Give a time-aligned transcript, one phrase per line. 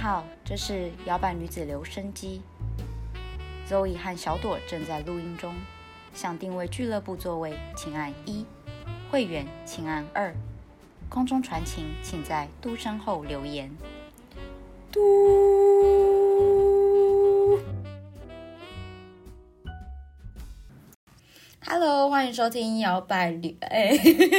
[0.00, 2.40] 好，这是摇摆女子留声机。
[3.68, 5.52] Zoe 和小朵正在录音中。
[6.14, 8.44] 想定位俱乐部座位，请按一；
[9.10, 10.32] 会员请按二。
[11.08, 13.70] 空中传情，请在嘟声后留言。
[14.92, 15.57] 嘟。
[21.66, 23.54] Hello，欢迎收听摇摆旅。
[23.60, 23.90] 哎，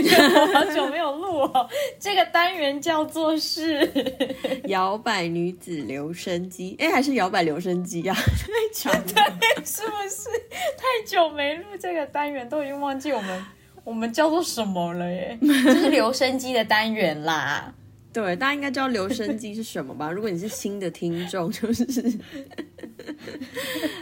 [0.54, 1.70] 好久没有录哦。
[2.00, 3.88] 这个单元叫做是
[4.66, 6.76] 摇摆女子留声机。
[6.80, 8.16] 哎，还是摇摆留声机啊？
[8.16, 10.30] 太长了，对，是不是
[10.78, 13.46] 太久没录这个单元，都已经忘记我们
[13.84, 15.38] 我们叫做什么了耶？
[15.42, 17.72] 就是留声机的单元啦。
[18.12, 20.12] 对，大家应该知道留声 机是什么吧？
[20.12, 21.86] 如果你是新的听众， 就是。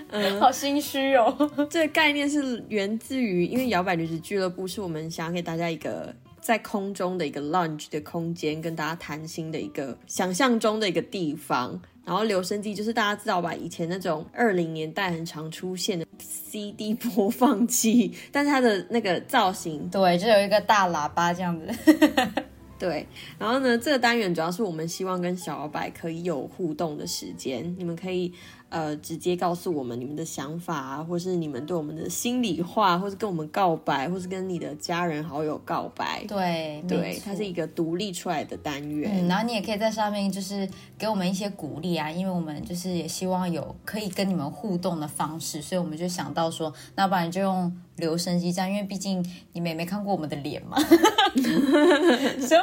[0.09, 1.35] 嗯，好心虚哦。
[1.69, 11.79] 这个概念是源自于，因为摇摆女子俱乐部是我们想要给大家一个在空中的一个 lounge 的空间，跟大家谈心的一个想象中的一个地方。
[12.05, 21.67] 然后留声机就是大家知道吧，以前那种二零年代很常出现的 CD 播放器，但是它的那个造型，对，就有一个大喇叭这样子。
[22.79, 23.07] 对，
[23.39, 28.33] 然后呢，这个单元主要是我们希望跟小老板可以有互动的时间，你们可以。
[28.69, 36.25] 呃，直接告诉我们你们的想法啊，或是你们对我们的心里话，或是跟我们告白，或是跟你的家人好友告白。
[36.27, 39.09] 对，对，它是一个独立出来的单元。
[39.23, 40.67] 嗯，然后你也可以在上面就是
[40.97, 50.77] 给我们一些鼓励啊，因为我们就是也希望有可以跟你们互动的方式，所以我们就想到说，那不然就用留声机这样，因为毕竟你们也没看过我们的脸嘛。
[51.37, 52.59] 所以，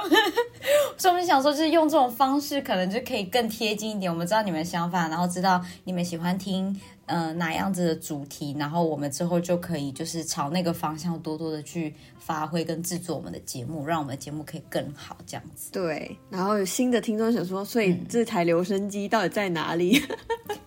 [0.98, 5.94] 所以我们想说，就是用这种方式，可能就可以更贴近一点，我们知道你们的想法，然后知道你。
[5.94, 6.76] 你们喜欢听
[7.06, 8.52] 呃哪样子的主题？
[8.58, 15.70] 然后我们之后就可以就是朝那个方向多多的去发挥跟制作我们的节目，让我们的节目可以更好这样子。
[15.70, 20.02] 对，然后有新的听众想说，所以这台留声机到底在哪里？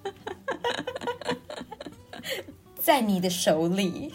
[2.87, 4.09] 在你的手里。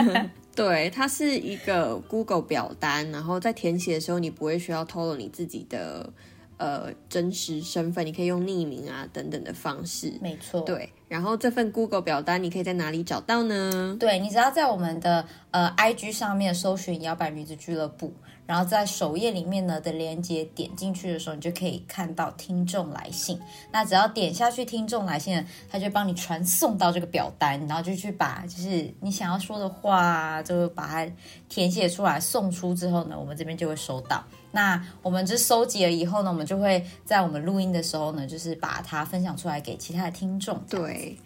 [0.56, 6.10] 对，它是一个 Google 表单，然后在填写的时候，你不会需要透露你自己的。
[6.58, 10.62] 呃，真实身份你可以用匿名啊等等的方式，没错。
[10.62, 13.94] 对，然后这份 Google 表单你可以在哪里找到呢？
[14.00, 18.14] 对，你只要在我们的呃 IG 上面搜寻“摇摆女子俱乐部”，
[18.46, 23.38] 然后在首页里面呢的链接点进去的时候，你就可以看到听众来信。
[23.72, 31.12] 那只要点下去听众来信，他就帮你传送到这个表单，然后就去把就是你想要说的话，就把它
[31.48, 34.24] 填写出来送出之后呢，我们这边就会收到。
[34.52, 40.58] 那我们就收集了以后呢，我们就会在我们录音的时候呢，就是把它分享出来给其他的听众。
[40.70, 41.18] 对，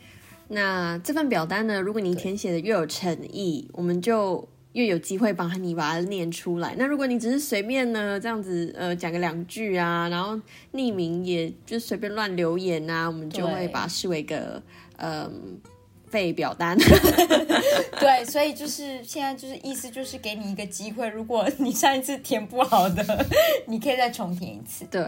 [0.49, 6.75] 那这份表单呢，如果你填写的越有诚意，我们就越有机会帮你把它念出来。
[6.79, 10.41] 那如果你只是随便呢这样子呃讲个两句啊，然后
[10.73, 14.63] 匿名也就随便乱留言啊，我们就会把它视为一个
[14.97, 15.59] 嗯。
[16.11, 16.77] 废表单，
[18.01, 23.25] 对，所以就是现在就是意思就是给你一个机会，如果你上一次填不好的，
[23.69, 24.85] 你可以再重填一次。
[24.91, 25.05] 对。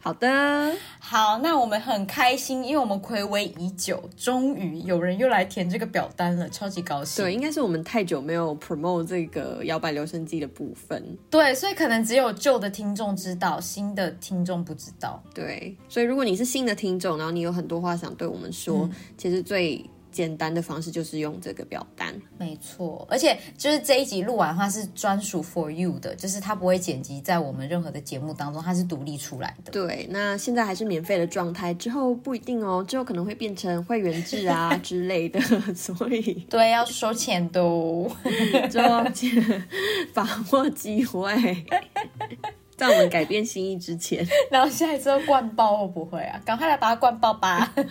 [0.00, 7.24] 好的，好，那我们很开心，因为我们暌违已久，终于有人又来填这个表单了，超级高兴。
[7.24, 11.18] 对，应该是我们太久没有 promote 这个摇摆留声机的部分。
[11.28, 15.20] 对，所以可能只有旧的听众知道，新的听众不知道。
[15.34, 19.84] 对，所以如果你是新的听众，然后你有很多话想对我们说，其实最。
[20.10, 29.70] 简单的方式就是用这个表单，没错，而且就是这一集录完的话是专属 for you 的，就是它不会剪辑在我们任何的节目当中，它是独立出来的。
[29.70, 35.38] 对，那现在还是免费的状态，之后不一定哦，之后可能会变成会员制啊之类的，
[35.74, 37.60] 所以对要收钱的，
[38.70, 39.04] 就要
[40.14, 41.64] 把握机会，
[42.76, 46.40] 在我们改变心意之前，然后下一次灌爆会不会啊？
[46.44, 47.72] 赶快来把它灌爆吧！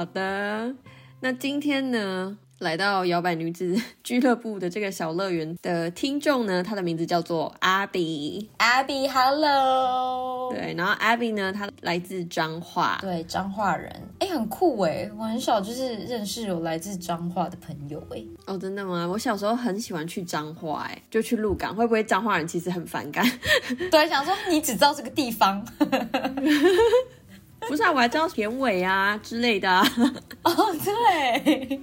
[0.00, 0.74] 好的，
[1.20, 8.46] 那今天呢，来到摇摆女子俱乐部的这个小乐园的听众呢，他的名字叫做 Abby。
[8.56, 10.50] Abby，Hello。
[10.54, 18.24] 对，然后 Abby 呢，他来自彰化，对，彰化人，哎，很酷哎，我很少就是认识有来自彰化的朋友哎。
[18.46, 19.06] 哦，真的吗？
[19.06, 23.22] 我小时候很喜欢去彰化，哎，就去鹿港，会不会彰化人其实很反感？
[23.92, 25.62] 对，想说你只知道这个地方。
[27.68, 29.68] 不是啊，我还知道田尾啊之类的。
[30.42, 30.54] 哦，
[30.84, 31.80] 对。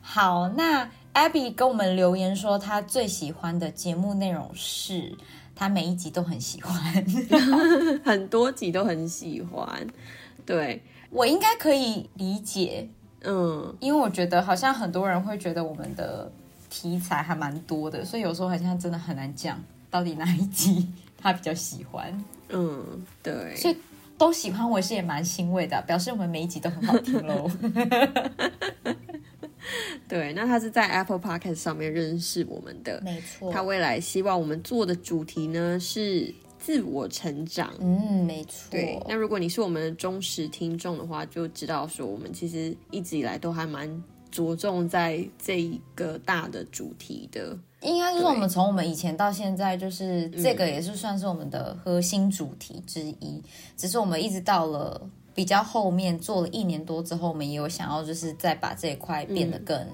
[0.00, 5.14] 好，那 Abby 跟我们留言说，他最喜欢的节目内容是，
[5.54, 6.76] 他每一集都很喜欢，
[8.04, 9.86] 很多集都很喜欢。
[10.46, 12.88] 对我应该可以理解，
[13.22, 16.30] 嗯，因为我觉得好像很多人会觉得我们的
[16.68, 19.62] 题材还蛮多的，所以有时候好像真的很难讲。
[19.90, 22.24] 到底哪一集他比较喜欢。
[22.48, 23.76] 嗯，对，所以
[24.20, 27.50] 都喜欢，我是也蛮欣慰的，表示我们每一集都很好听喽。
[30.06, 33.50] 对，那他是在 Apple Podcast 上面认识我们的，没错。
[33.50, 37.72] 他未来希望我们做的主题呢是自我成长。
[37.80, 38.68] 嗯，没错。
[38.70, 47.58] 对，那如果你是我们的忠实听众的话，就知道说我们其实一直以来都还蛮着重在这一个大的主题的。
[47.82, 53.42] 应该就是我们从我们以前到现在，就是这个也是算是我们的核心主题之一。
[53.76, 59.86] 只是我们一直到了比较后面做了一年多之后，我们也有想要就是再把这一块变得更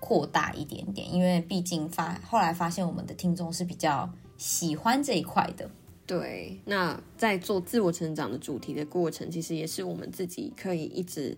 [0.00, 5.70] 扩大一点点，因为毕竟发后来发现我们的听众是比较喜欢这一块的。
[6.06, 11.34] 对，那在做自我成长的主题的过程，其实也是我们自己可以一直。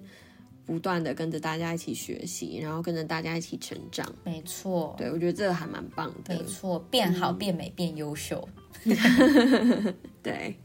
[0.66, 4.04] 不断的跟着大家一起学习，然后跟着大家一起成长。
[4.24, 6.34] 没错，对我觉得这个还蛮棒的。
[6.34, 8.46] 没错，变好、变美、变优秀。
[10.22, 10.56] 对，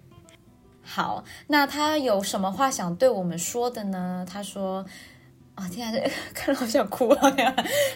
[0.82, 4.26] 好，那他有什么话想对我们说的呢？
[4.28, 4.84] 他说
[5.56, 7.36] ：“啊，天啊， 看了好想哭啊！”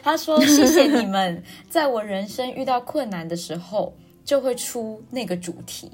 [0.03, 5.91] 他说：“谢谢你们，在我人生遇到困难的时候，就会出那个主题。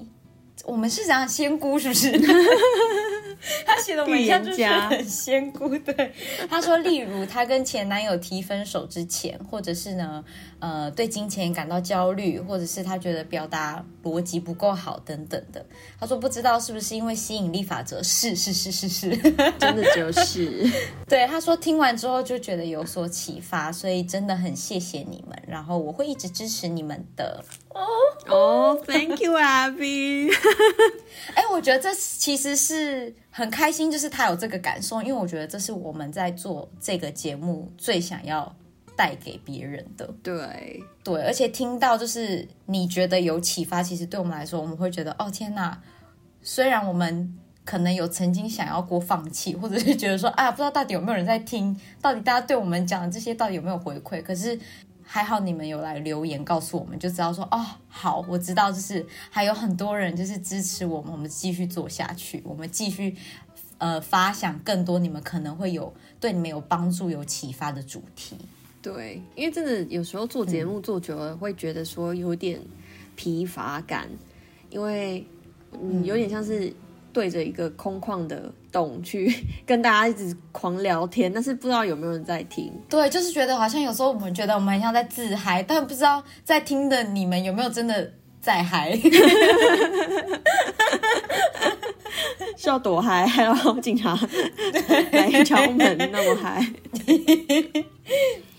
[0.65, 2.11] 我们是讲仙姑，是不是？”
[3.65, 6.13] 他写的文章就是很仙姑，对
[6.49, 10.23] 他说，例如他跟前男友提分手之前，或者是呢，
[10.59, 15.65] 呃，对金钱感到焦虑，或者是他觉得表达逻辑不够好等等的。
[15.99, 19.09] 他说不知道是不是因为吸引力法则，是是是是是，
[19.59, 20.69] 真的就是。
[21.07, 27.43] 对他说听完之后就觉得有所启发，所以真的很谢谢你们，然后我会一直支持你们的。
[27.73, 27.87] 哦
[28.27, 30.29] 哦，Thank you, Abby。
[31.33, 38.53] 哎，我觉得这其实是很开心，就是他有这个感受，因为我觉得这是我们在做这个节目最想要
[38.95, 40.13] 带给别人的。
[40.21, 45.81] 对对，而且听到就是你觉得有启发，其实对我们来说，我们会觉得哦天哪！
[46.41, 54.59] 虽然我们可能有曾经想要过放弃，或者是觉得说啊，不知道到底有没有人在听，到底大家对我们讲的这些到底有没有回馈，可是。
[55.13, 63.13] 还好你们有来留言告诉我们，就知道说哦，好，我知道，就是还有很多人就是支持我们，我们继续做下去，我们继续
[63.77, 68.37] 呃发想更多你们可能会有对你们有帮助、有启发的主题。
[68.81, 72.57] 对，因为真的有时候做节目做久了，会觉得说有点
[73.17, 74.07] 疲乏感，
[74.69, 75.27] 因为
[75.73, 76.73] 嗯，有点像是。
[77.13, 79.33] 对着一个空旷的洞去
[79.65, 82.71] 跟大家一直狂聊天，但是不知道有没有人在听。
[82.89, 88.97] 对，就是觉得好像有时候我们觉得我们很像在自嗨，但不知道在听的你们有没有真的在嗨。
[92.57, 94.17] 是要躲嗨， 然后警察
[95.11, 96.63] 来敲门，那么嗨。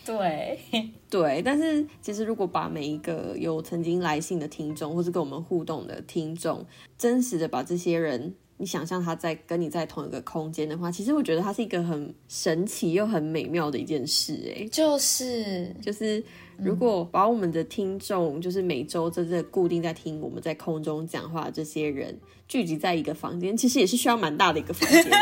[0.05, 0.59] 对
[1.09, 6.67] 对，但是其实如果把每一个有曾经来信的听众，或是跟我们互动的听众，
[6.99, 8.35] 真实的把这些人。
[8.63, 14.55] 你想象他在跟你在同一个空间的话，其实我觉得它是一个很神奇又很美妙的一件事。
[14.57, 16.23] 哎，就是就是，
[16.59, 22.17] 如果把我们的听众，就是每周真正固定在听我们在空中讲话的这些人
[22.47, 25.17] 聚集在一个房间，其实也是需要蛮大的一个房间的。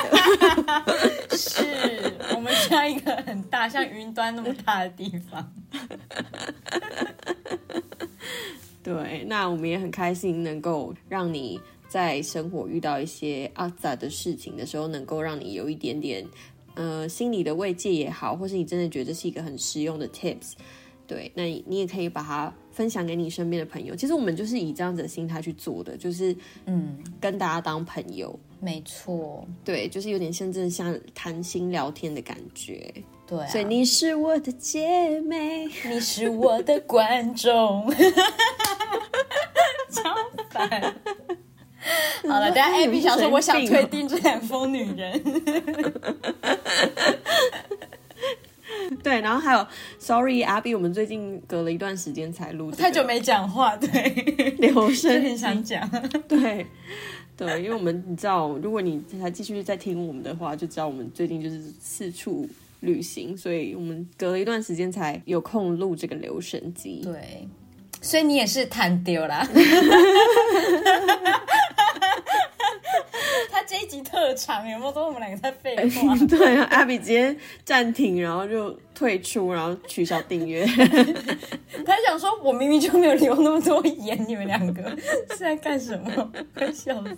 [1.35, 1.65] 是
[2.35, 5.51] 我们需要一个很大，像云端那么大的地方。
[8.85, 11.59] 对，那我们也很开心能够让你。
[11.91, 16.25] 在生活遇到一些阿杂的事情的时候，能够让你有一点点
[16.75, 20.53] 呃心理的慰藉也好，或是你真的觉得是一个很实用的 tips，
[21.09, 23.97] 对，那你也可以把它分享给你身边的朋友。
[23.97, 26.35] 其实我们就是以这样子的心态去做的，就是
[26.67, 32.95] 嗯，跟大家当朋友，没错，对，就是有点像真的像谈心聊天的感觉，
[33.27, 33.45] 对。
[33.49, 37.93] 所以你是我的姐妹，你是我的观众，
[39.91, 40.15] 超
[40.51, 40.95] 烦。
[42.29, 45.21] 好了，等下 Abby 想说，我想推定这两封女人。
[49.03, 49.67] 对，然后还有
[49.99, 53.89] ，Sorry，Abby，我们最近隔了一段时间才录，太久没讲话，对，
[54.59, 55.89] 留声，很想讲，
[56.29, 56.67] 对，
[57.37, 62.49] 对，因为我们你知道，如果你还继续在听我们的话，就知道我们最近就是四处
[62.81, 67.01] 旅行，所以我们隔了一段时间才有空录这个留声机。
[67.03, 67.49] 对，
[68.03, 69.47] 所以你也是弹丢了。
[73.71, 76.17] 这一集特长有没有说我们两个在废话？
[76.27, 80.67] 对啊，阿比直接暂停，然后就退出，然后取消订阅。
[81.87, 84.83] 他想说，我明明就没有留那么多言，你们两个
[85.31, 86.33] 是在干什么？
[86.53, 87.17] 快笑死！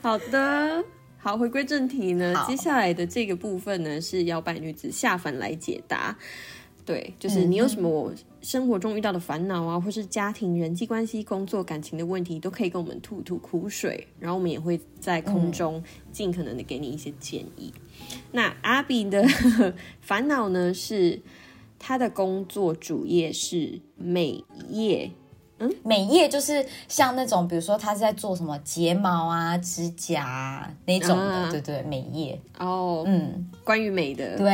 [0.00, 0.84] 好的，
[1.18, 6.16] 好，回归正题呢，接下来的这个部分呢是摇摆女子下凡来解答。
[6.86, 7.90] 对，就是你有什么
[8.42, 17.72] 生活中遇到的烦恼啊，或是家庭、人际关系、工作、感情的问题，都可以跟我们吐吐苦水，然后我们也会在空中尽可能的给你一些建议。
[18.32, 19.26] 那阿比的
[20.00, 21.20] 烦恼呢，是
[21.78, 25.10] 他的工作主业是美业。
[25.84, 34.46] 美业就是像那种，比如说他是在做什么睫毛啊、指甲啊那种的，对对，美业哦，嗯，关于美的，对，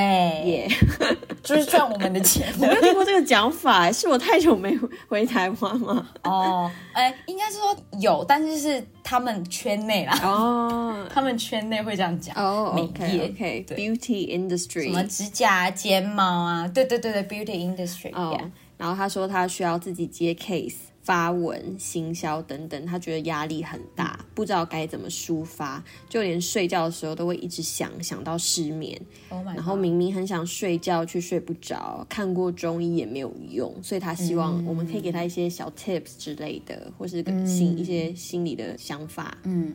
[0.44, 0.68] 耶，
[1.42, 2.52] 就是赚我们的钱。
[2.58, 4.76] 我没有听过这个讲法，是我太久没
[5.08, 6.06] 回台湾吗？
[6.24, 18.36] 哦，哎，应该是说有，但是是他们圈内啦，哦， 他们圈内会这样讲哦，美业，OK，Beauty Industry，什么指甲、睫毛啊，对对对对，Beauty Industry，哦，
[18.76, 20.74] 然后他说他需要自己接 case。
[21.06, 29.00] 发文、行销等等，他觉得压力很大，不知道该怎么抒发，就连睡觉的时候都会一直想，想到失眠。
[29.30, 39.38] 然后明明很想睡觉，却睡不着，看过中医也没有用，所以他希望我们可以给他一些小 tips 之类的，或是心一些心理的想法。
[39.44, 39.74] 嗯，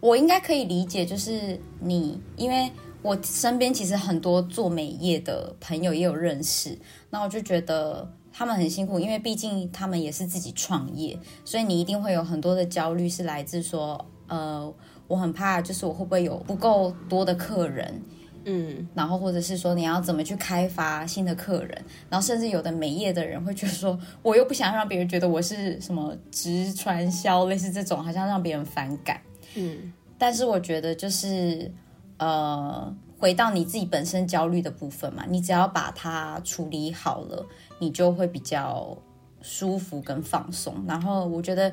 [0.00, 2.68] 我应该可以理解，就是你，因为
[3.00, 6.76] 我身边其实很多做美业的朋友也有认识，
[7.10, 8.12] 那我就觉得。
[8.36, 14.74] 他们很辛苦，因为毕竟他们也是自己创业，所以你一定会有很多的焦虑，是来自说，呃，
[15.06, 18.02] 我很怕，就是我会不会有不够多的客人，
[18.44, 29.20] 嗯，然后或者是说你要怎么去开发新的客人，然后甚至有的美业的人会觉得说， 我又不想让别人觉得我是什么直传销，类似这种，好像让别人反感，
[29.54, 31.70] 嗯，但是我觉得就是，
[32.18, 32.92] 呃。
[33.24, 37.46] 回到你自己本身焦虑的部分嘛，你只要把它处理好了，
[37.78, 38.94] 你就会比较
[39.40, 40.84] 舒服跟放松。
[40.86, 41.72] 然后我觉得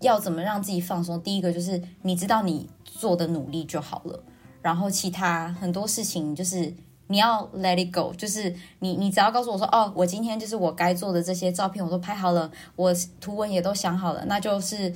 [0.00, 4.24] 要怎么让自己放松，第一个就是你知道你做的努力就好了。
[4.62, 6.72] 然后其他很多事情就是
[7.08, 14.90] 你要 let it go，就是你你只要告诉我说，哦，我今天就是我该做的这些照片我都拍好了，我图文也都想好了，那就是。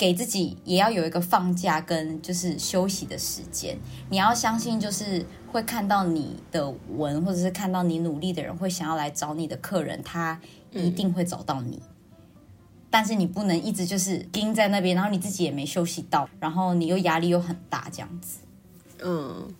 [0.00, 3.76] 给自己也要有一个放假跟就是休息的时间。
[4.08, 10.40] 你要相信，就是会看到你的文，或者是看到你努力的人，会想要来找你的客人，他
[10.72, 11.82] 一定会找到你。
[12.88, 18.38] 但是你不能一直就是盯在那边，然后你自己也没休息到，然后你又压力又很大，这样子。
[19.02, 19.54] 嗯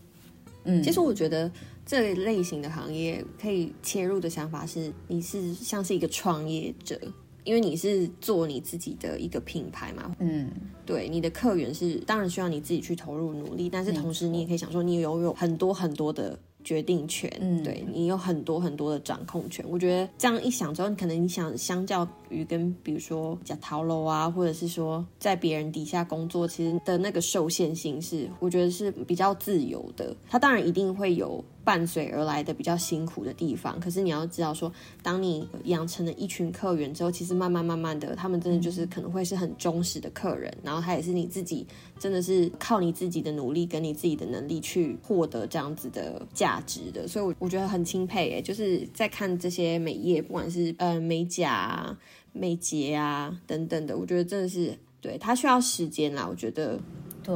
[0.65, 1.53] 嗯，其实我觉得
[1.85, 6.99] 这类型的行业可以切入的想法是，你是像是一个创业者。
[7.45, 10.51] 因为你是做你自己的一个品牌嘛，嗯，
[10.85, 16.39] 对，你的客源是当然需要你自己去投入努力，但是同时你也可以想说，你拥有很多很多的。
[16.63, 19.65] 决定权，嗯，对你有很多很多的掌控权。
[19.67, 30.15] 我觉得这样一想之后，你可能你想，相较于跟比如说假逃楼啊，或者是说在别人底下工作，其实的那个受限性是，我觉得是比较自由的。
[30.29, 34.71] 它当然一定会有伴随而来的比较辛苦的地方，可是你要知道说，
[35.03, 41.67] 当你养成了一群客源之后，其实慢慢慢慢的，他们真的就是可能会是很忠实的客人，然后他也是你自己
[41.99, 46.51] 真的是靠你自己的努力跟你自己的能力去获得这样子的价。
[46.51, 51.99] 价值的，所以，我我觉得很钦佩诶，就是在看这些美业，不管是呃美甲、啊、
[52.33, 56.27] 美睫啊等等的，我觉得真的是对它需要时间啦。
[56.29, 56.79] 我觉得
[57.23, 57.35] 对，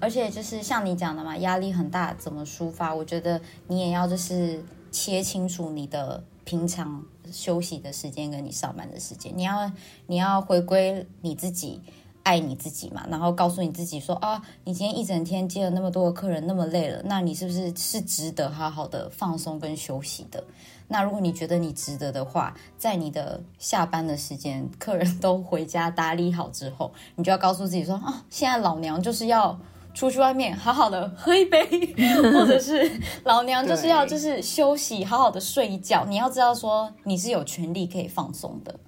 [0.00, 2.94] 而且就是像你讲的嘛，压力很大，怎么抒发？
[2.94, 9.70] 我觉得你也要就是切清楚你的平常休息的时间跟你上班的时间，你要
[10.06, 11.80] 你要回归你自己。
[12.22, 20.42] 爱你自己嘛，然后告诉你自己说啊，你今天一整天接了那么多的客人，那么累了，那你是不是是值得好好的放松跟休息的？
[20.88, 29.58] 那如果你觉得你值得的话，在你的下班的时间，客人都回家打理好之后，你就要告诉自己说啊，现在老娘就是要
[29.94, 31.64] 出去外面好好的喝一杯，
[32.32, 36.04] 或者是老娘就是要就是休息，好好的睡一觉。
[36.04, 38.78] 你要知道说你是有权利可以放松的。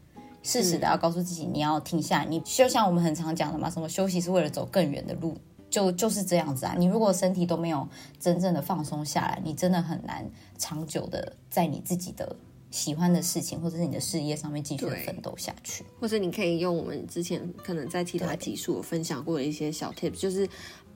[0.45, 2.27] 适时的要告诉自己，你要停下来。
[2.27, 5.35] 你就像我们很常讲的嘛，什么休息是为了走更远的路，
[5.71, 6.75] 就就是这样子啊。
[6.79, 7.89] 你如果身体都没有
[8.21, 12.37] 真正的放松下来，你真的很难长久的在你自己的
[12.71, 15.83] 喜欢的事情或者是你的事业上面继续奋斗下去。
[15.99, 20.47] 或者你可以用我们之前可能在其他集数分享过的一些小 tips，就是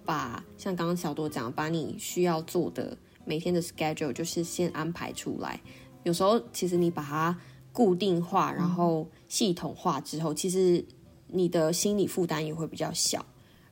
[0.05, 5.59] 把像刚刚小多讲，把你需要做的每天的 schedule 就是先安排出来。
[6.03, 7.35] 有时候其实你把它。
[7.79, 10.85] 固定化，然后系统化之后，其实
[11.29, 13.25] 你的心理负担也会比较小。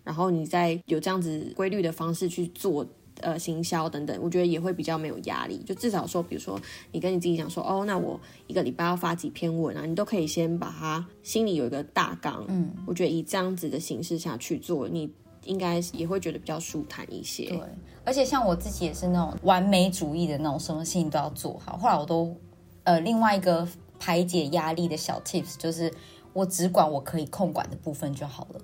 [0.05, 2.87] 然后你再有这样子规律的方式去做
[3.21, 5.61] 呃行销等等，我觉得也会比较没有压力。
[5.67, 6.57] 就至少说，比如说
[6.93, 12.45] 你跟你自己讲说，哦，那我一个礼拜要发几篇文啊，你都可以先把它心里有一个大纲。
[12.47, 17.49] 嗯，我觉得以这样子的形式下去做，你应该也会觉得比较舒坦一些。
[17.49, 17.61] 对，
[18.05, 21.77] 而且像我自己也是那种完美主义的那种，什么事情都要做好。
[21.77, 22.33] 后来我都
[22.85, 23.67] 呃另外一个。
[23.99, 25.93] 排解压力的小 tips，就是
[26.33, 28.61] 我只管我可以控管的部分就好了。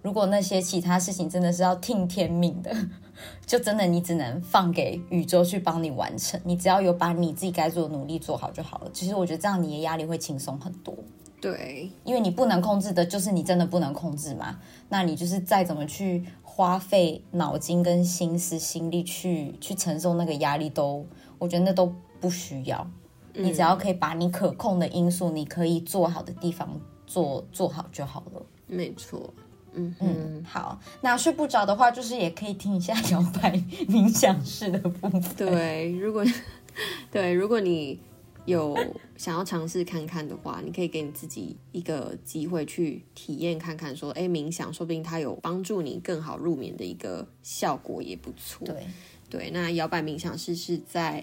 [0.00, 2.74] 如果那些其他事情真的是要听天命的，
[3.44, 6.40] 就真的你只能放给宇宙去帮你完成。
[6.44, 8.90] 你只要有把你自己该做的努力做好就好了。
[8.92, 10.94] 其实我觉得这样你的压力会轻松很多。
[11.40, 14.58] 对，因为你不能控制的，就是你真的不能控制嘛。
[14.88, 21.04] 那你就是再怎么去花费脑筋跟心思、心力去去承受那个压力，都
[21.38, 22.88] 我觉得那都不需要。
[23.38, 28.42] 你只要可以把你可控的因素，你可以做好的地方做做好就好了。
[28.66, 29.32] 没错。
[29.74, 30.80] 嗯嗯，好。
[31.00, 33.52] 那睡不着的话，就是也可以听一下 摇摆
[33.88, 35.22] 冥想式的部分。
[35.36, 36.24] 对，如果
[37.10, 38.00] 对如果你。
[38.46, 38.74] 有
[39.18, 48.66] 想要尝试看看的话，你可以给你自己一个机会去体验看看，说，哎，冥想，说不定它有帮助你更好入眠的一个效果也不错。
[48.66, 48.86] 对
[49.28, 51.22] 对，那摇摆冥想式是在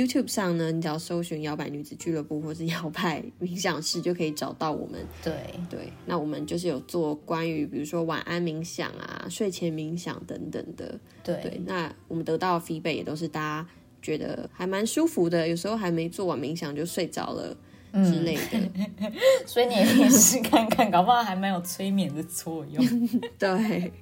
[0.00, 5.00] YouTube 上呢，你只要搜寻摇摆女子俱乐部 或是摇摆冥想室，就可以找到我们。
[5.24, 5.32] 对
[5.70, 10.98] 对，那我们就是有做关于比如说晚安冥想啊、睡前冥想等等的。
[11.24, 13.68] 对，那我们得到的 feedback 也都是大家。
[14.02, 17.56] 觉得还蛮舒服的，有时候还没做完冥想就睡着了
[17.92, 18.70] 之类的，
[19.44, 23.08] 所以你也可以试看看，搞不好还蛮有催眠的作用。
[23.36, 23.92] 对。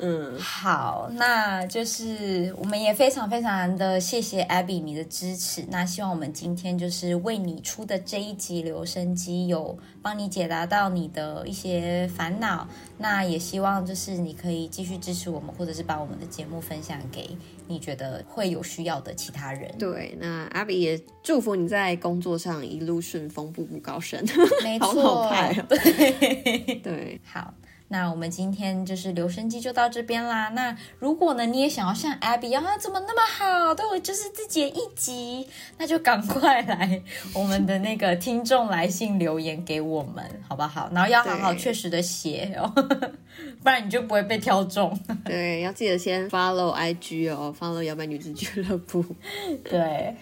[0.00, 5.64] 嗯，好，那就是我们也非常非常的谢谢 Abby 你的支持。
[5.68, 12.68] 那希望我们今天就是为你出的这一集留声机有帮你解答到你的一些烦恼。
[12.96, 17.36] 那也希望就是你可以继续支持我们，或者是把我们的节目分享给
[17.66, 19.74] 你觉得会有需要的其他人。
[19.78, 24.24] 对，那 Abby 也祝福你在工作上一路顺风，步步高升。
[24.62, 25.28] 没错，
[25.68, 27.52] 对对，好。
[27.88, 30.48] 那我们今天就是留声机就到这边啦。
[30.50, 35.48] 那如果呢，你也想要像 Abby 啊，怎么那么好，都有就是自己的一集，
[35.78, 37.02] 那就赶快来
[37.34, 40.90] 我们的那个听众来信留言给我们，好不好？
[40.92, 42.68] 然后要好好确实的写哦，
[43.62, 44.98] 不然你就不会被挑中。
[45.24, 49.04] 对，要记得先 follow IG 哦，follow 摇摆女子俱乐部。
[49.64, 50.14] 对，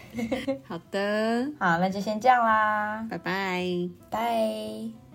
[0.67, 3.65] 好的，好，那就先这样啦，拜拜，
[4.11, 5.06] 拜。